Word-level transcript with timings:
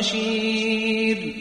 وبشير 0.00 1.34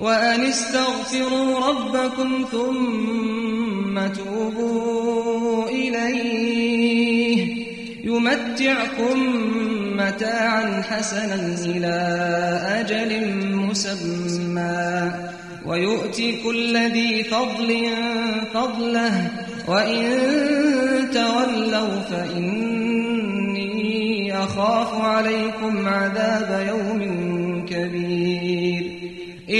وأن 0.00 0.40
استغفروا 0.40 1.68
ربكم 1.68 2.44
ثم 2.52 4.06
توبوا 4.06 5.68
إليه. 5.68 7.56
يمتعكم 8.04 9.18
متاعا 9.96 10.82
حسنا 10.90 11.54
إلى 11.64 11.96
أجل 12.80 13.36
مسمى. 13.54 15.12
ويؤتي 15.66 16.42
كل 16.42 16.76
ذي 16.76 17.24
فضل 17.24 17.86
فضله. 18.54 19.30
وإن 19.68 20.04
تولوا 21.14 22.00
فإني 22.10 23.12
أخاف 24.38 24.94
عليكم 24.94 25.88
عذاب 25.88 26.66
يوم 26.68 27.21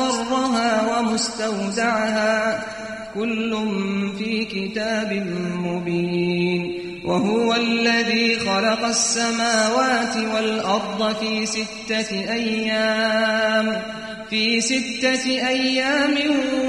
مستقرها 0.00 0.98
ومستودعها. 0.98 2.64
كل 3.14 3.58
في 4.18 4.44
كتاب 4.44 5.26
مبين. 5.64 6.80
وهو 7.04 7.54
الذي 7.54 8.38
خلق 8.38 8.84
السماوات 8.84 10.16
والأرض 10.34 11.16
في 11.20 11.46
ستة 11.46 12.32
أيام. 12.32 13.82
في 14.30 14.60
ستة 14.60 15.48
أيام 15.48 16.14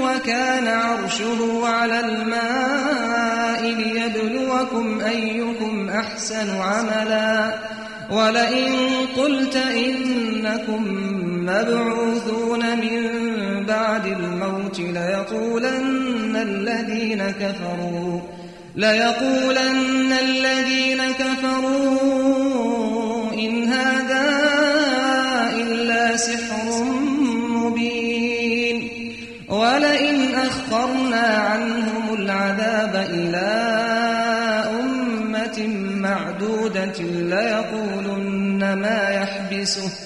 وكان 0.00 0.68
عرشه 0.68 1.66
على 1.66 2.00
الماء 2.00 3.62
ليبلوكم 3.62 5.00
أيكم 5.00 5.90
أحسن 5.90 6.56
عملا. 6.56 7.54
ولئن 8.10 8.76
قلت 9.16 9.56
إنكم 9.56 10.84
مبعوثون 11.46 12.78
من 12.78 13.15
بعد 13.86 14.06
الموت 14.06 14.80
ليقولن 14.80 16.36
الذين 16.36 17.30
كفروا 17.30 18.20
ليقولن 18.76 20.12
الذين 20.12 21.02
كفروا 21.18 22.52
إن 23.32 23.64
هذا 23.64 24.26
إلا 25.54 26.16
سحر 26.16 26.84
مبين. 27.50 28.90
ولئن 29.48 30.34
أخرنا 30.34 31.26
عنهم 31.26 32.14
العذاب 32.14 33.06
إلى 33.10 33.50
أمة 34.80 35.66
معدودة 36.00 36.98
ليقولن 37.02 38.72
ما 38.82 39.08
يحبسه. 39.08 40.05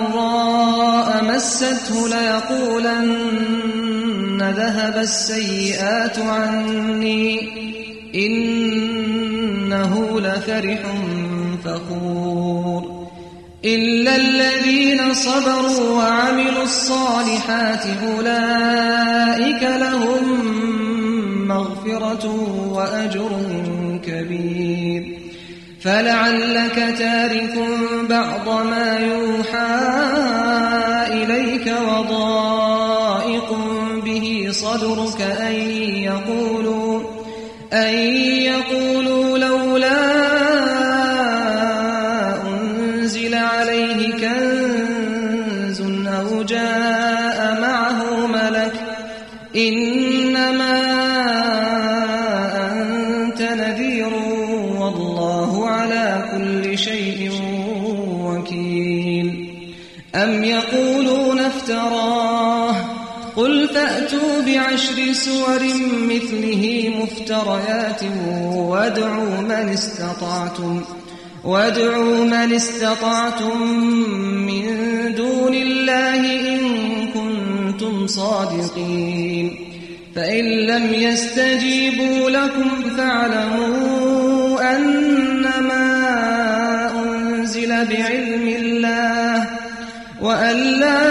مسته 1.51 2.07
ليقولن 2.07 3.31
ذهب 4.57 4.97
السيئات 4.97 6.19
عني 6.19 7.49
إنه 8.15 9.93
لفرح 10.19 10.79
فخور 11.65 13.01
إلا 13.65 14.15
الذين 14.15 15.13
صبروا 15.13 15.89
وعملوا 15.89 16.63
الصالحات 16.63 17.83
أولئك 18.15 19.63
لهم 19.63 20.41
مغفرة 21.47 22.25
وأجر 22.71 23.29
كبير 24.05 25.17
فلعلك 25.81 26.95
تارك 26.97 27.55
بعض 28.09 28.49
ما 28.65 28.99
يوحى 28.99 30.11
إليك 31.13 31.73
وضائق 31.89 33.49
به 34.05 34.47
صدرك 34.51 35.21
أن 35.21 35.55
يقولوا 36.09 37.01
أن 37.73 37.93
سور 65.25 65.63
مثله 66.09 66.93
مفتريات 67.01 68.01
وادعوا 68.53 69.41
من 69.41 69.69
استطعتم 69.73 70.81
وادعوا 71.43 72.25
من 72.25 72.53
استطعتم 72.53 73.61
من 74.47 74.65
دون 75.15 75.53
الله 75.53 76.21
إن 76.49 76.59
كنتم 77.13 78.07
صادقين 78.07 79.55
فإن 80.15 80.43
لم 80.43 80.93
يستجيبوا 80.93 82.29
لكم 82.29 82.69
فاعلموا 82.97 84.75
أنما 84.75 85.85
أنزل 87.03 87.69
بعلم 87.69 88.47
الله 88.47 89.47
وأن 90.21 90.57
لا 90.57 91.10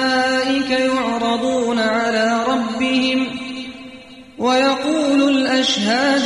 الأشهاد 5.77 6.21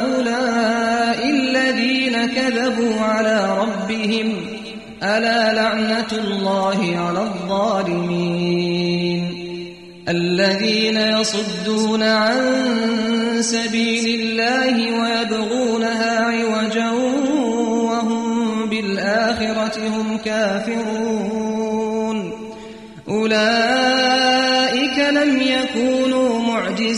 هؤلاء 0.00 1.20
الذين 1.30 2.26
كذبوا 2.26 3.00
على 3.00 3.58
ربهم 3.58 4.36
ألا 5.02 5.52
لعنة 5.52 6.12
الله 6.12 6.96
على 6.96 7.20
الظالمين 7.20 8.40
الذين 10.08 10.96
يصدون 10.96 12.02
عن 12.02 12.38
سبيل 13.40 14.20
الله 14.20 14.74
ويبغونها 15.00 16.20
عوجا 16.20 16.90
وهم 17.90 18.68
بالآخرة 18.68 19.88
هم 19.88 20.18
كافرون. 20.24 21.70
أولئك 23.08 23.69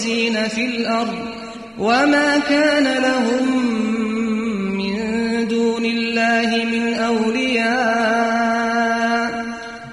معجزين 0.02 0.48
في 0.48 0.64
الأرض 0.64 1.18
وما 1.78 2.38
كان 2.38 3.02
لهم 3.02 3.66
من 4.76 4.98
دون 5.48 5.84
الله 5.84 6.64
من 6.64 6.94
أولياء. 6.94 8.32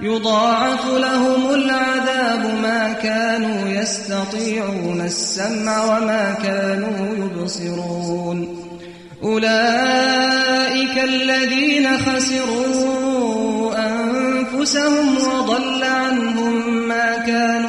يضاعف 0.01 0.85
لهم 0.87 1.53
العذاب 1.53 2.45
ما 2.63 2.93
كانوا 3.03 3.69
يستطيعون 3.69 5.01
السمع 5.01 5.83
وما 5.83 6.35
كانوا 6.43 7.15
يبصرون. 7.25 8.65
أولئك 9.23 11.03
الذين 11.03 11.97
خسروا 11.97 13.73
أنفسهم 13.77 15.17
وضل 15.17 15.83
عنهم 15.83 16.87
ما 16.87 17.17
كانوا 17.27 17.68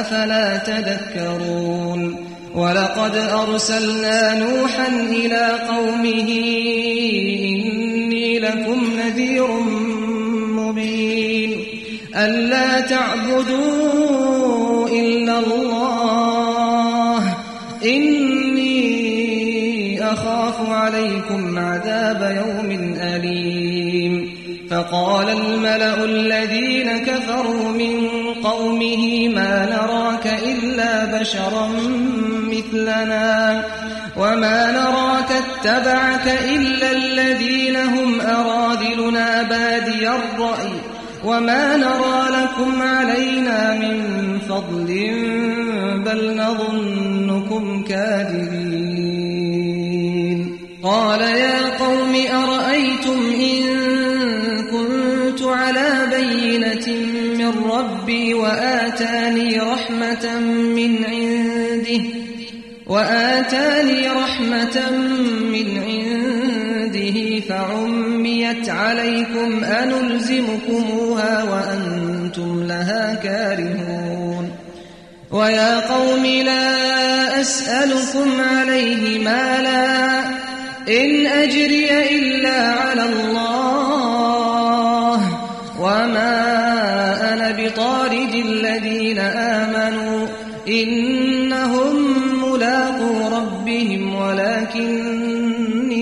أفلا 0.00 0.56
تذكرون 0.56 2.30
ولقد 2.54 3.16
أرسلنا 3.16 4.38
نوحا 4.38 4.88
إلى 4.88 5.58
قومه 5.68 6.28
إني 7.44 8.38
لكم 8.38 8.86
نذير 8.98 9.50
مبين 10.56 11.64
ألا 12.16 12.80
تعبدوا 12.80 14.00
إلا 14.88 15.38
الله 15.38 17.34
إني 17.84 18.70
أخاف 20.12 20.70
عليكم 20.70 21.58
عذاب 21.58 22.36
يوم 22.44 22.94
أليم 23.00 24.40
فقال 24.70 25.28
الملأ 25.28 26.04
الذين 26.04 26.98
كفروا 26.98 27.68
من 27.68 28.19
قومه 28.44 29.28
ما 29.28 29.66
نراك 29.66 30.26
إلا 30.26 31.20
بشرا 31.20 31.68
مثلنا 32.50 33.64
وما 34.16 34.72
نراك 34.72 35.30
اتبعك 35.32 36.26
إلا 36.56 36.92
الذين 36.92 37.76
هم 37.76 38.20
أراذلنا 38.20 39.42
بادي 39.42 40.08
الرأي 40.08 40.72
وما 41.24 41.76
نرى 41.76 42.28
لكم 42.30 42.82
علينا 42.82 43.74
من 43.74 44.38
فضل 44.48 44.86
بل 46.04 46.36
نظنكم 46.36 47.84
كاذبين. 47.84 49.00
قال 50.82 51.20
يا 51.20 51.78
قوم 51.78 52.14
أرأيتم 52.32 52.69
من 57.50 57.70
ربي 57.70 58.34
وآتاني 58.34 59.58
رحمة 59.58 60.40
من 60.40 61.04
عنده 61.04 62.04
وآتاني 62.86 64.08
رحمة 64.08 64.90
من 65.52 65.78
عنده 65.78 67.40
فعميت 67.48 68.68
عليكم 68.68 69.64
أنلزمكموها 69.64 71.42
وأنتم 71.42 72.66
لها 72.66 73.14
كارهون. 73.14 74.50
ويا 75.30 75.80
قوم 75.80 76.26
لا 76.26 77.40
أسألكم 77.40 78.40
عليه 78.40 79.18
مالا 79.18 80.20
إن 80.88 81.26
أجري 81.26 81.90
إلا 82.10 82.58
على 82.62 83.02
الله. 83.04 83.29
إنهم 90.70 91.94
ملاقو 92.44 93.36
ربهم 93.36 94.14
ولكني 94.14 96.00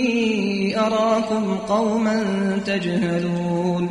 أراكم 0.80 1.58
قوما 1.68 2.24
تجهلون. 2.66 3.88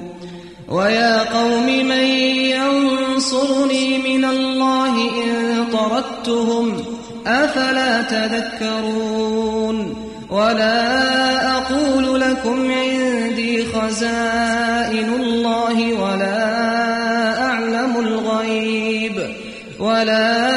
ويا 0.70 1.24
قوم 1.24 1.66
من 1.66 2.08
ينصرني 2.56 3.98
من 3.98 4.26
الله 4.26 4.94
إن 5.24 5.66
طردتهم 5.74 6.84
أفلا 7.28 8.02
تذكرون. 8.02 9.96
ولا 10.30 11.58
أقول 11.58 12.22
لكم 12.22 12.72
عندي 12.72 13.66
خزائن 13.66 15.10
الله 15.20 15.94
ولا 15.94 17.42
أعلم 17.42 17.98
الغيب. 17.98 19.28
ولا 19.80 20.57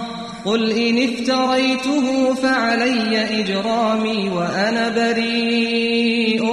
قل 0.45 0.71
إن 0.71 1.09
افتريته 1.09 2.33
فعلي 2.33 3.39
إجرامي 3.39 4.29
وأنا 4.29 4.89
بريء 4.89 6.43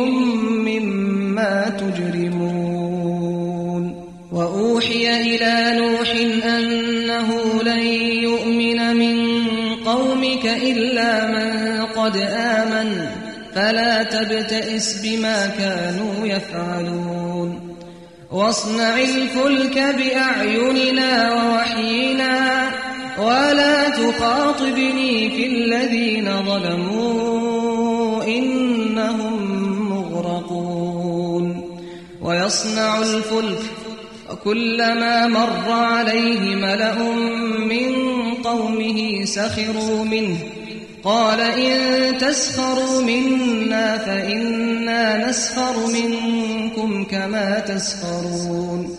مما 0.68 1.76
تجرمون. 1.78 2.58
وأوحي 4.32 5.20
إلى 5.20 5.80
نوح 5.80 6.10
أنه 6.44 7.62
لن 7.62 7.86
يؤمن 8.22 8.96
من 8.96 9.16
قومك 9.84 10.46
إلا 10.46 11.26
من 11.26 11.82
قد 11.86 12.16
آمن 12.32 13.06
فلا 13.54 14.02
تبتئس 14.02 15.02
بما 15.02 15.46
كانوا 15.58 16.26
يفعلون. 16.26 17.76
واصنع 18.32 18.98
الفلك 18.98 19.78
بأعيننا 19.78 21.32
ووحينا 21.34 22.67
ولا 23.18 23.88
تخاطبني 23.88 25.30
في 25.30 25.46
الذين 25.46 26.44
ظلموا 26.46 28.24
إنهم 28.24 29.34
مغرقون. 29.90 31.78
ويصنع 32.22 32.98
الفلك 32.98 33.62
وكلما 34.30 35.26
مر 35.26 35.70
عليه 35.70 36.54
ملأ 36.54 37.02
من 37.58 37.94
قومه 38.44 39.24
سخروا 39.24 40.04
منه. 40.04 40.38
قال 41.04 41.40
إن 41.40 42.18
تسخروا 42.18 43.02
منا 43.02 43.98
فإنا 43.98 45.28
نسخر 45.28 45.86
منكم 45.86 47.04
كما 47.04 47.58
تسخرون. 47.58 48.98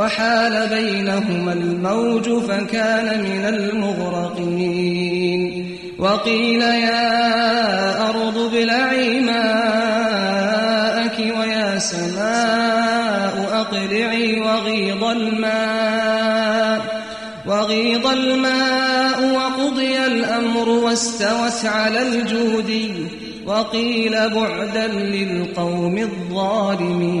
وحال 0.00 0.68
بينهما 0.68 1.52
الموج 1.52 2.30
فكان 2.30 3.20
من 3.22 3.44
المغرقين. 3.54 5.40
وقيل 5.98 6.62
يا 6.62 8.10
أرض 8.10 8.38
ابلعي 8.38 9.20
ماءك 9.20 11.18
ويا 11.18 11.78
سماء 11.78 13.48
أقلعي 13.52 14.40
وغيض 14.40 15.04
الماء 15.04 16.80
وغيض 17.46 18.06
الماء 18.06 19.34
وقضي 19.34 20.06
الأمر 20.06 20.68
واستوت 20.68 21.64
على 21.64 22.02
الجودي. 22.02 22.92
وقيل 23.46 24.30
بعدا 24.30 24.86
للقوم 24.86 25.98
الظالمين. 25.98 27.20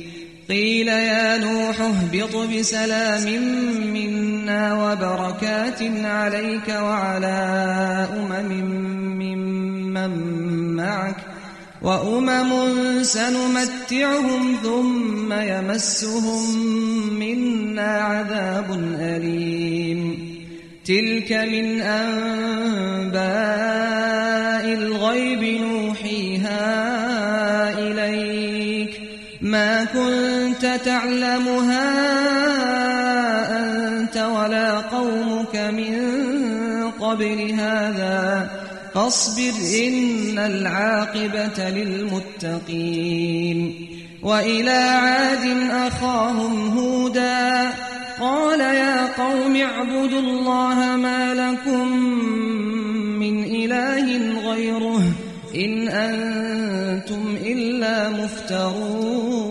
قيل 0.51 0.87
يا 0.87 1.37
نوح 1.37 1.81
اهبط 1.81 2.35
بسلام 2.35 3.23
منا 3.93 4.73
وبركات 4.73 5.81
عليك 6.05 6.69
وعلى 6.69 7.37
أمم 8.17 8.51
ممن 9.19 10.13
معك 10.75 11.15
وأمم 11.81 13.03
سنمتعهم 13.03 14.55
ثم 14.63 15.33
يمسهم 15.33 16.59
منا 17.19 17.91
عذاب 18.01 18.95
أليم. 18.99 20.31
تلك 20.85 21.31
من 21.31 21.81
أنباء 21.81 23.21
الغيب 24.73 25.61
نوحيها 25.61 25.80
تعلمها 30.65 31.91
أنت 33.59 34.17
ولا 34.17 34.79
قومك 34.79 35.55
من 35.55 35.95
قبل 36.99 37.51
هذا 37.51 38.49
فاصبر 38.93 39.53
إن 39.83 40.39
العاقبة 40.39 41.69
للمتقين 42.49 43.87
وإلى 44.23 44.71
عاد 44.71 45.57
أخاهم 45.71 46.77
هودا 46.77 47.71
قال 48.19 48.59
يا 48.59 49.05
قوم 49.17 49.55
اعبدوا 49.55 50.19
الله 50.19 50.95
ما 50.95 51.33
لكم 51.33 51.87
من 53.19 53.43
إله 53.43 54.39
غيره 54.51 55.01
إن 55.55 55.87
أنتم 55.87 57.35
إلا 57.45 58.09
مفترون 58.09 59.50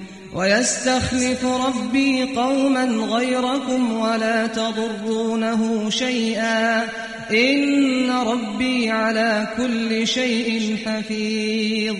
ويستخلف 0.35 1.45
ربي 1.45 2.23
قوما 2.23 2.85
غيركم 2.85 3.99
ولا 3.99 4.47
تضرونه 4.47 5.89
شيئا. 5.89 6.83
إن 7.31 8.11
ربي 8.11 8.91
على 8.91 9.47
كل 9.57 10.07
شيء 10.07 10.77
حفيظ. 10.85 11.95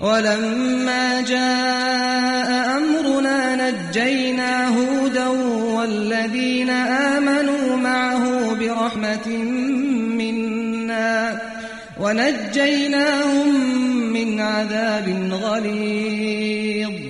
ولما 0.00 1.20
جاء 1.20 2.78
أمرنا 2.78 3.70
نجينا 3.70 4.68
هودا 4.68 5.28
والذين 5.76 6.70
آمنوا 6.70 7.76
معه 7.76 8.54
برحمة 8.54 9.28
منا. 10.18 11.40
ونجيناهم 12.00 13.54
من 14.12 14.40
عذاب 14.40 15.28
غليظ. 15.42 17.09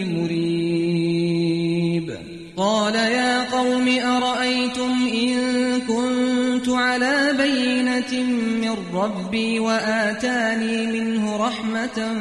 من 8.71 8.95
ربي 8.95 9.59
وآتاني 9.59 10.85
منه 10.85 11.47
رحمة 11.47 12.15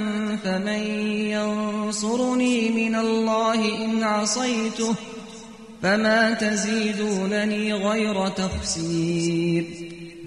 فمن 0.44 0.82
ينصرني 1.30 2.70
من 2.70 2.94
الله 2.94 3.84
إن 3.84 4.02
عصيته 4.02 4.94
فما 5.82 6.32
تزيدونني 6.34 7.72
غير 7.72 8.28
تخسير 8.28 9.64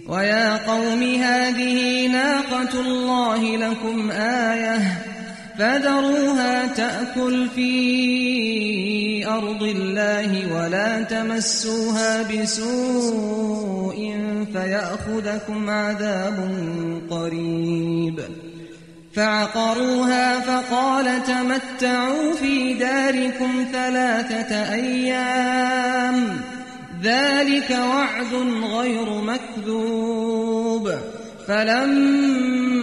ويا 0.08 0.68
قوم 0.68 1.04
هذه 1.04 2.08
ناقة 2.08 2.80
الله 2.82 3.58
لكم 3.58 4.12
آية 4.12 5.13
فذروها 5.60 6.68
تأكل 6.68 7.48
في 7.56 9.28
أرض 9.28 9.64
الله 9.64 10.56
ولا 10.56 11.02
تمسوها 11.02 12.24
بسوء 12.24 14.18
فيأخذكم 14.54 15.70
عذاب 15.70 16.62
قريب. 17.10 18.20
فعقروها 19.14 20.40
فقال 20.40 21.24
تمتعوا 21.24 22.34
في 22.34 22.74
داركم 22.74 23.66
ثلاثة 23.74 24.74
أيام. 24.74 26.42
ذلك 27.04 27.70
وعد 27.70 28.34
غير 28.64 29.22
مكذوب. 29.22 30.92
فلما 31.48 32.83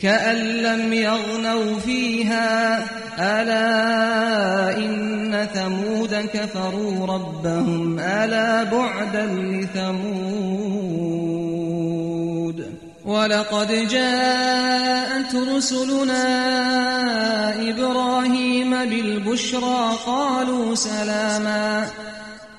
كأن 0.00 0.36
لم 0.36 0.92
يغنوا 0.92 1.78
فيها. 1.78 2.78
ألا 3.18 4.76
إن 4.76 5.48
ثمود 5.54 6.14
كفروا 6.14 7.06
ربهم. 7.06 7.98
ألا 7.98 8.64
بعدا 8.64 9.26
لثمود. 9.26 10.38
ولقد 13.04 13.88
جاءت 13.88 15.34
رسلنا 15.34 16.24
إبراهيم 17.70 18.70
بالبشرى. 18.70 19.92
قالوا 20.06 20.74
سلاما. 20.74 21.86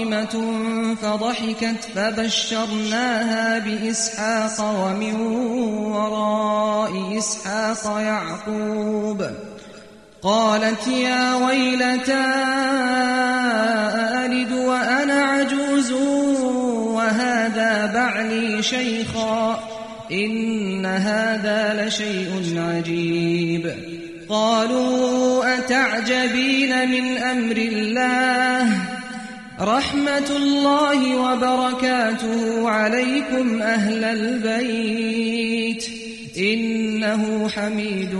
قائمة 0.00 0.94
فضحكت 1.02 1.84
فبشرناها 1.94 3.58
بإسحاق 3.58 4.84
ومن 4.84 5.20
وراء 5.92 7.18
إسحاق 7.18 8.00
يعقوب 8.00 9.30
قالت 10.22 10.88
يا 10.88 11.34
ويلتى 11.34 12.24
ألد 14.24 14.52
وأنا 14.52 15.24
عجوز 15.24 15.92
وهذا 16.92 17.90
بعلي 17.94 18.62
شيخا 18.62 19.60
إن 20.12 20.86
هذا 20.86 21.84
لشيء 21.84 22.54
عجيب 22.56 23.74
قالوا 24.28 25.58
أتعجبين 25.58 26.90
من 26.90 27.18
أمر 27.18 27.56
الله 27.56 28.89
رحمة 29.62 30.36
الله 30.36 31.16
وبركاته 31.16 32.70
عليكم 32.70 33.62
أهل 33.62 34.04
البيت. 34.04 35.84
إنه 36.38 37.48
حميد 37.48 38.14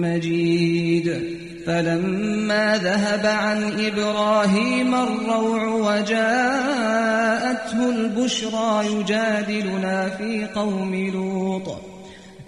مجيد. 0.00 1.36
فلما 1.66 2.80
ذهب 2.84 3.26
عن 3.26 3.86
إبراهيم 3.86 4.94
الروع 4.94 5.68
وجاءته 5.68 7.90
البشرى 7.90 8.86
يجادلنا 8.86 10.08
في 10.18 10.46
قوم 10.54 11.10
لوط. 11.14 11.80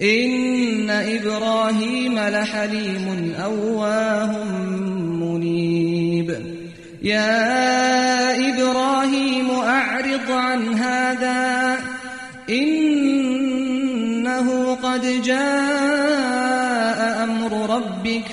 إن 0.02 0.90
إبراهيم 0.90 2.18
لحليم 2.18 3.34
أواه 3.44 4.44
منيب. 5.00 6.58
يا 7.02 8.17
عن 10.58 10.74
هذا 10.78 11.78
إنه 12.50 13.68
قد 14.82 15.22
جاء 15.22 16.98
أمر 17.24 17.74
ربك 17.76 18.24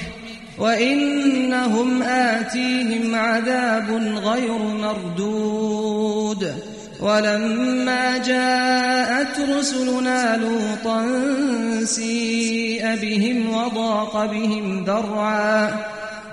وإنهم 0.58 2.04
آتيهم 2.04 3.16
عذاب 3.16 3.92
غير 4.24 4.58
مردود 4.58 6.54
ولما 7.00 8.18
جاءت 8.18 9.40
رسلنا 9.58 10.38
لوطا 10.38 11.06
سيء 11.84 12.96
بهم 12.96 13.50
وضاق 13.50 14.26
بهم 14.26 14.84
ذرعا 14.86 15.95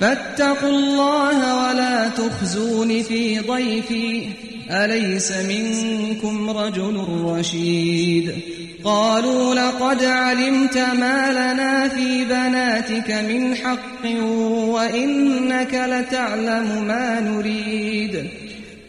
فاتقوا 0.00 0.70
الله 0.70 1.68
ولا 1.68 2.08
تخزون 2.08 3.02
في 3.02 3.38
ضيفي. 3.38 4.22
أليس 4.70 5.32
منكم 5.32 6.50
رجل 6.50 7.04
رشيد؟ 7.24 8.32
قالوا 8.84 9.54
لقد 9.54 10.04
علمت 10.04 10.78
ما 10.78 11.32
لنا 11.32 11.88
في 11.88 12.24
بناتك 12.24 13.10
من 13.10 13.54
حق 13.54 14.06
وإنك 14.68 15.74
لتعلم 15.74 16.84
ما 16.86 17.20
نريد. 17.20 18.26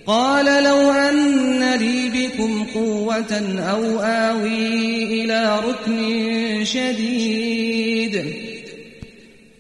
قال 0.06 0.64
لو 0.64 0.92
أن 0.92 1.74
لي 1.74 2.10
بكم 2.10 2.66
قوة 2.74 3.60
أو 3.60 4.00
آوي 4.00 5.24
إلى 5.24 5.60
ركن 5.68 6.66
شديد. 6.66 8.47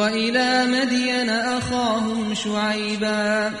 وإلى 0.00 0.66
مدين 0.66 1.30
أخاهم 1.30 2.34
شعيبا. 2.34 3.52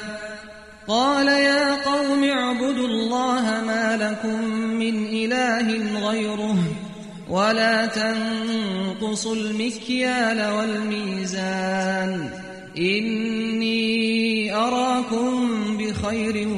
قال 0.88 1.28
يا 1.28 1.74
قوم 1.84 2.24
اعبدوا 2.24 2.86
الله 2.88 3.42
ما 3.66 3.96
لكم 3.96 4.44
من 4.54 5.06
إله 5.06 5.68
غيره 6.08 6.56
ولا 7.28 7.86
تنقصوا 7.86 9.34
المكيال 9.34 10.50
والميزان. 10.50 12.30
إني 12.78 14.54
أراكم 14.54 15.50
بخير 15.76 16.48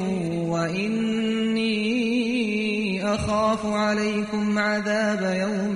وإني 0.47 1.73
أخاف 3.15 3.65
عليكم 3.65 4.59
عذاب 4.59 5.37
يوم 5.41 5.75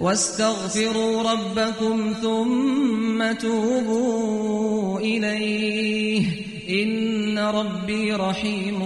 واستغفروا 0.00 1.32
ربكم 1.32 2.14
ثم 2.22 3.32
توبوا 3.32 4.98
إليه. 4.98 6.24
إن 6.70 7.38
ربي 7.38 8.12
رحيم 8.12 8.82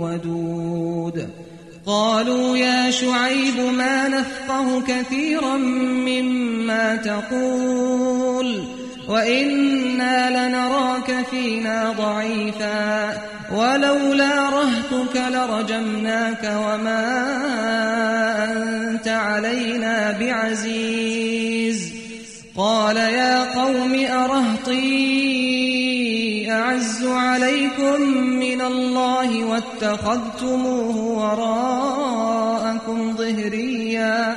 ودود. 0.00 1.28
قالوا 1.86 2.56
يا 2.56 2.90
شعيب 2.90 3.74
ما 3.74 4.08
نفقه 4.08 4.80
كثيرا 4.80 5.56
مما 5.56 6.96
تقول. 6.96 8.81
وإنا 9.12 10.30
لنراك 10.30 11.26
فينا 11.30 11.92
ضعيفا 11.98 13.20
ولولا 13.52 14.50
رهتك 14.50 15.16
لرجمناك 15.16 16.44
وما 16.44 17.04
أنت 18.52 19.08
علينا 19.08 20.16
بعزيز 20.20 21.92
قال 22.56 22.96
يا 22.96 23.62
قوم 23.62 23.94
أرهطي 23.94 24.82
أعز 26.50 27.06
عليكم 27.06 28.00
من 28.16 28.60
الله 28.60 29.44
واتخذتموه 29.44 30.96
وراءكم 31.32 32.36
ظهريا 33.16 34.36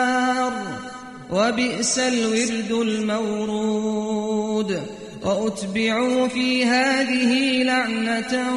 وبئس 1.31 1.99
الورد 1.99 2.71
المورود. 2.71 4.81
وأتبعوا 5.23 6.27
في 6.27 6.65
هذه 6.65 7.63
لعنة 7.63 8.55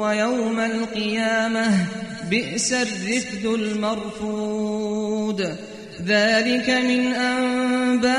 ويوم 0.00 0.60
القيامة 0.60 1.86
بئس 2.30 2.72
الرفد 2.72 3.44
المرفود. 3.44 5.56
ذلك 6.06 6.70
من 6.70 7.14
أنباء 7.14 8.10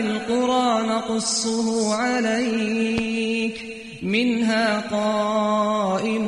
القرى 0.00 0.86
نقصه 0.86 1.94
عليك 1.94 3.60
منها 4.02 4.80
قائم 4.80 6.26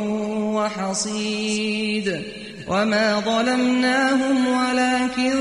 وحصيد. 0.54 2.22
وما 2.68 3.20
ظلمناهم 3.20 4.46
ولكن 4.46 5.32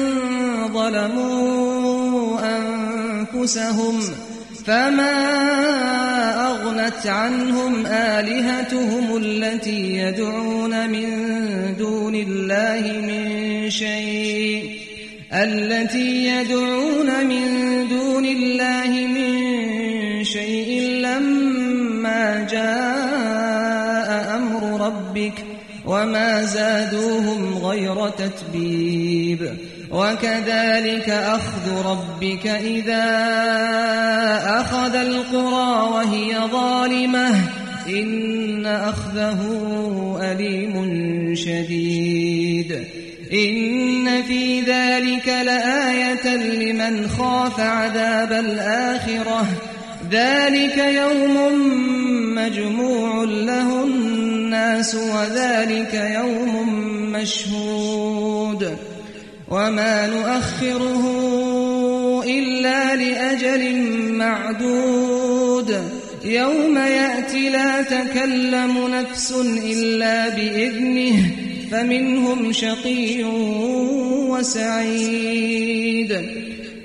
ظلموا 0.74 2.40
أنفسهم 2.58 4.02
فما 4.66 5.16
أغنت 6.48 7.08
عنهم 7.08 7.86
آلهتهم 7.86 9.18
التي 9.18 9.98
يدعون 9.98 10.90
من 10.90 11.08
دون 11.80 12.16
الله 12.16 12.82
من 13.08 13.70
شيء 13.70 14.80
التي 15.34 16.26
يدعون 16.26 17.26
من 17.26 17.42
دون 17.90 18.26
الله 18.26 18.75
وما 25.88 26.43
زادوهم 26.43 27.58
غير 27.58 28.10
تتبيب. 28.10 29.58
وكذلك 29.91 31.10
أخذ 31.10 31.86
ربك 31.86 32.48
إذا 32.48 33.06
أخذ 34.60 34.95
القرى 34.95 35.89
وهي 35.91 36.38
ظالمة. 36.52 37.36
إن 37.89 38.65
أخذه 38.65 39.41
أليم 40.21 40.76
شديد. 41.36 42.84
إن 43.34 44.24
في 44.24 44.62
ذلك 44.62 45.28
لآية 45.28 46.36
لمن 46.36 47.08
خاف 47.08 47.60
عذاب 47.60 48.32
الآخرة. 48.32 49.45
ذلك 50.12 50.78
يوم 50.78 51.38
مجموع 52.36 53.24
له 53.24 53.86
الناس 54.56 54.96
وذلك 54.96 55.94
يوم 55.94 56.70
مشهود 57.12 58.78
وما 59.50 60.08
نؤخره 60.08 61.04
إلا 62.28 62.96
لأجل 62.96 63.76
معدود 64.12 65.80
يوم 66.26 66.78
يأتي 66.78 67.50
لا 67.50 67.82
تكلم 67.82 68.88
نفس 68.88 69.32
إلا 69.65 70.30
بإذنه 70.30 71.32
فمنهم 71.72 72.52
شقي 72.52 73.24
وسعيد 74.30 75.65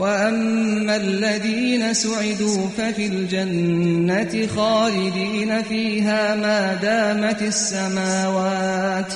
وأما 0.00 0.96
الذين 0.96 1.94
سعدوا 1.94 2.68
ففي 2.78 3.06
الجنة 3.06 4.46
خالدين 4.56 5.62
فيها 5.62 6.34
ما 6.34 6.74
دامت 6.74 7.42
السماوات 7.42 9.12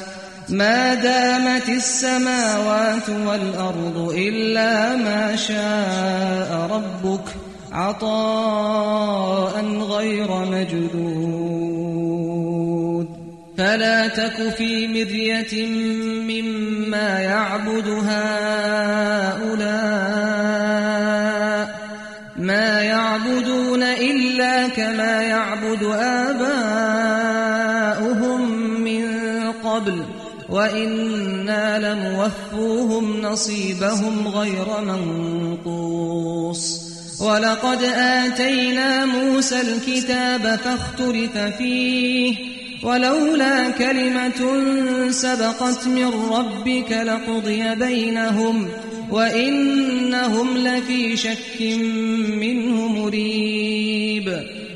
ما 0.49 0.95
دامت 0.95 1.69
السماوات 1.69 3.09
والأرض 3.11 4.15
إلا 4.17 4.97
ما 4.97 5.37
شاء 5.37 6.69
ربك 6.71 7.25
عطاء 7.73 9.65
غير 9.65 10.45
مجدود 10.45 11.65
فلا 13.59 14.09
تك 14.09 14.49
في 14.57 14.89
مرية 14.89 15.67
مما 16.29 17.21
يعبد 17.21 17.89
هؤلاء 17.89 19.05
آباؤهم 26.25 28.41
من 28.81 29.05
قبل 29.65 30.03
وإنا 30.49 31.79
لموفوهم 31.79 33.21
نصيبهم 33.21 34.29
غير 34.29 34.67
منقوص 34.81 36.81
ولقد 37.21 37.83
آتينا 37.95 39.05
موسى 39.05 39.61
الكتاب 39.61 40.59
فاختلف 40.65 41.39
فيه 41.39 42.35
ولولا 42.83 43.71
كلمة 43.71 44.41
سبقت 45.11 45.87
من 45.87 46.11
ربك 46.31 46.93
لقضي 46.93 47.75
بينهم 47.75 48.69
وإنهم 49.11 50.57
لفي 50.57 51.17
شك 51.17 51.61
منه 52.41 52.89
مريب 52.89 53.74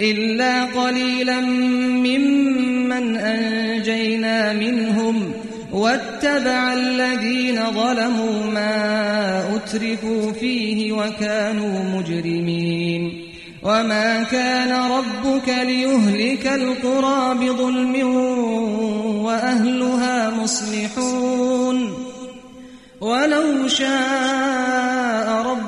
إلا 0.00 0.64
قليلا 0.64 1.40
ممن 1.40 3.16
أنجينا 3.16 4.52
منهم 4.52 5.32
واتبع 5.72 6.72
الذين 6.72 7.60
ظلموا 7.70 8.46
ما 8.46 9.56
أترفوا 9.56 10.32
فيه 10.32 10.92
وكانوا 10.92 11.82
مجرمين 11.98 13.28
وما 13.62 14.22
كان 14.22 14.72
ربك 14.72 15.48
ليهلك 15.48 16.46
القرى 16.46 17.34
بظلم 17.34 18.06
وأهلها 19.24 20.30
مصلحون 20.30 21.94
ولو 23.00 23.68
شاء 23.68 25.42
ربك 25.46 25.67